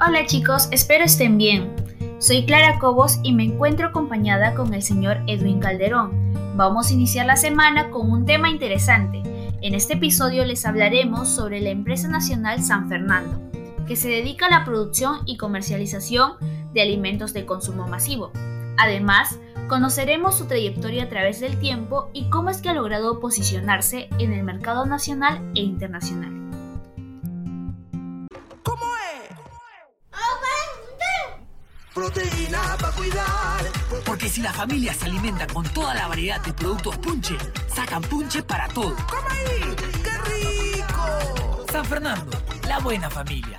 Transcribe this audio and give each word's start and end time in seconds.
Hola 0.00 0.26
chicos, 0.26 0.68
espero 0.70 1.02
estén 1.02 1.38
bien. 1.38 1.74
Soy 2.20 2.46
Clara 2.46 2.78
Cobos 2.78 3.18
y 3.24 3.32
me 3.32 3.42
encuentro 3.42 3.88
acompañada 3.88 4.54
con 4.54 4.72
el 4.72 4.80
señor 4.80 5.18
Edwin 5.26 5.58
Calderón. 5.58 6.32
Vamos 6.54 6.88
a 6.88 6.92
iniciar 6.92 7.26
la 7.26 7.34
semana 7.34 7.90
con 7.90 8.08
un 8.08 8.24
tema 8.24 8.48
interesante. 8.48 9.20
En 9.60 9.74
este 9.74 9.94
episodio 9.94 10.44
les 10.44 10.64
hablaremos 10.66 11.28
sobre 11.28 11.60
la 11.60 11.70
empresa 11.70 12.06
nacional 12.06 12.62
San 12.62 12.88
Fernando, 12.88 13.40
que 13.88 13.96
se 13.96 14.08
dedica 14.08 14.46
a 14.46 14.50
la 14.50 14.64
producción 14.64 15.18
y 15.26 15.36
comercialización 15.36 16.34
de 16.72 16.80
alimentos 16.80 17.32
de 17.32 17.44
consumo 17.44 17.88
masivo. 17.88 18.30
Además, 18.76 19.40
conoceremos 19.66 20.38
su 20.38 20.46
trayectoria 20.46 21.04
a 21.04 21.08
través 21.08 21.40
del 21.40 21.58
tiempo 21.58 22.08
y 22.12 22.30
cómo 22.30 22.50
es 22.50 22.62
que 22.62 22.68
ha 22.68 22.74
logrado 22.74 23.18
posicionarse 23.18 24.08
en 24.20 24.32
el 24.32 24.44
mercado 24.44 24.86
nacional 24.86 25.40
e 25.56 25.60
internacional. 25.62 26.37
Proteína 31.98 32.76
para 32.80 32.94
cuidar. 32.94 33.60
Porque 34.06 34.28
si 34.28 34.40
la 34.40 34.52
familia 34.52 34.94
se 34.94 35.06
alimenta 35.06 35.46
con 35.48 35.64
toda 35.64 35.94
la 35.94 36.06
variedad 36.06 36.40
de 36.40 36.52
productos 36.52 36.96
punche, 36.98 37.36
sacan 37.66 38.02
punche 38.02 38.42
para 38.42 38.68
todo. 38.68 38.94
¡Come 38.94 39.30
ahí! 39.30 39.76
¡Qué 40.04 40.14
rico! 40.30 41.66
San 41.72 41.84
Fernando, 41.84 42.38
la 42.68 42.78
buena 42.78 43.10
familia. 43.10 43.56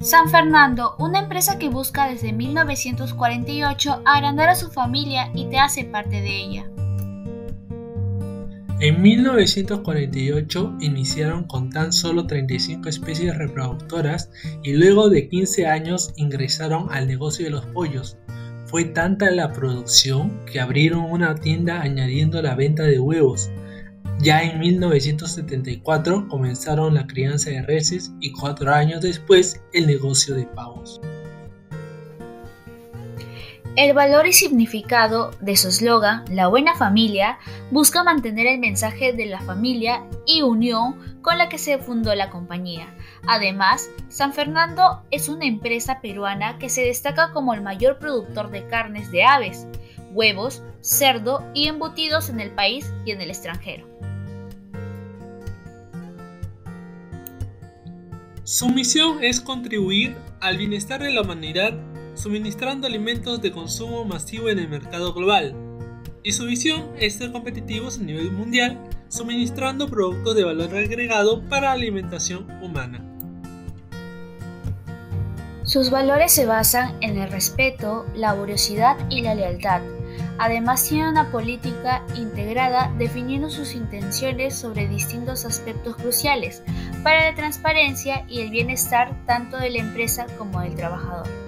San 0.00 0.28
Fernando, 0.28 0.96
una 0.98 1.20
empresa 1.20 1.58
que 1.58 1.68
busca 1.68 2.08
desde 2.08 2.32
1948 2.32 4.02
agrandar 4.04 4.50
a 4.50 4.54
su 4.56 4.70
familia 4.70 5.30
y 5.32 5.48
te 5.48 5.58
hace 5.58 5.84
parte 5.84 6.20
de 6.20 6.36
ella. 6.42 6.71
En 8.82 9.00
1948 9.00 10.78
iniciaron 10.80 11.44
con 11.44 11.70
tan 11.70 11.92
solo 11.92 12.26
35 12.26 12.88
especies 12.88 13.38
reproductoras 13.38 14.28
y 14.64 14.72
luego 14.72 15.08
de 15.08 15.28
15 15.28 15.68
años 15.68 16.12
ingresaron 16.16 16.88
al 16.90 17.06
negocio 17.06 17.44
de 17.44 17.52
los 17.52 17.64
pollos. 17.66 18.18
Fue 18.66 18.86
tanta 18.86 19.30
la 19.30 19.52
producción 19.52 20.44
que 20.46 20.58
abrieron 20.58 21.04
una 21.04 21.36
tienda 21.36 21.80
añadiendo 21.80 22.42
la 22.42 22.56
venta 22.56 22.82
de 22.82 22.98
huevos. 22.98 23.52
Ya 24.18 24.42
en 24.42 24.58
1974 24.58 26.26
comenzaron 26.26 26.94
la 26.94 27.06
crianza 27.06 27.50
de 27.50 27.62
reses 27.62 28.12
y 28.18 28.32
cuatro 28.32 28.74
años 28.74 29.00
después 29.00 29.62
el 29.72 29.86
negocio 29.86 30.34
de 30.34 30.46
pavos. 30.46 31.00
El 33.74 33.94
valor 33.94 34.26
y 34.26 34.34
significado 34.34 35.30
de 35.40 35.56
su 35.56 35.68
eslogan, 35.68 36.26
La 36.28 36.48
Buena 36.48 36.74
Familia, 36.74 37.38
busca 37.70 38.04
mantener 38.04 38.46
el 38.46 38.58
mensaje 38.58 39.14
de 39.14 39.24
la 39.24 39.40
familia 39.40 40.04
y 40.26 40.42
unión 40.42 41.00
con 41.22 41.38
la 41.38 41.48
que 41.48 41.56
se 41.56 41.78
fundó 41.78 42.14
la 42.14 42.28
compañía. 42.28 42.94
Además, 43.26 43.88
San 44.10 44.34
Fernando 44.34 45.02
es 45.10 45.30
una 45.30 45.46
empresa 45.46 46.02
peruana 46.02 46.58
que 46.58 46.68
se 46.68 46.82
destaca 46.82 47.32
como 47.32 47.54
el 47.54 47.62
mayor 47.62 47.98
productor 47.98 48.50
de 48.50 48.66
carnes 48.66 49.10
de 49.10 49.24
aves, 49.24 49.66
huevos, 50.12 50.62
cerdo 50.82 51.42
y 51.54 51.68
embutidos 51.68 52.28
en 52.28 52.40
el 52.40 52.50
país 52.50 52.92
y 53.06 53.12
en 53.12 53.22
el 53.22 53.30
extranjero. 53.30 53.88
Su 58.44 58.68
misión 58.68 59.24
es 59.24 59.40
contribuir 59.40 60.14
al 60.40 60.58
bienestar 60.58 61.02
de 61.02 61.10
la 61.10 61.22
humanidad 61.22 61.72
suministrando 62.22 62.86
alimentos 62.86 63.42
de 63.42 63.50
consumo 63.50 64.04
masivo 64.04 64.48
en 64.48 64.60
el 64.60 64.68
mercado 64.68 65.12
global. 65.12 65.56
Y 66.22 66.30
su 66.30 66.46
visión 66.46 66.92
es 67.00 67.14
ser 67.14 67.32
competitivos 67.32 67.98
a 67.98 68.02
nivel 68.02 68.30
mundial, 68.30 68.80
suministrando 69.08 69.88
productos 69.88 70.36
de 70.36 70.44
valor 70.44 70.72
agregado 70.76 71.42
para 71.48 71.68
la 71.68 71.72
alimentación 71.72 72.48
humana. 72.62 73.04
Sus 75.64 75.90
valores 75.90 76.30
se 76.30 76.46
basan 76.46 76.96
en 77.00 77.18
el 77.18 77.28
respeto, 77.28 78.06
la 78.14 78.34
laboriosidad 78.34 78.96
y 79.10 79.22
la 79.22 79.34
lealtad. 79.34 79.82
Además 80.38 80.86
tiene 80.88 81.08
una 81.08 81.32
política 81.32 82.04
integrada 82.14 82.94
definiendo 82.98 83.50
sus 83.50 83.74
intenciones 83.74 84.54
sobre 84.54 84.86
distintos 84.86 85.44
aspectos 85.44 85.96
cruciales 85.96 86.62
para 87.02 87.30
la 87.30 87.34
transparencia 87.34 88.24
y 88.28 88.42
el 88.42 88.50
bienestar 88.50 89.24
tanto 89.26 89.56
de 89.56 89.70
la 89.70 89.78
empresa 89.78 90.26
como 90.38 90.60
del 90.60 90.76
trabajador. 90.76 91.41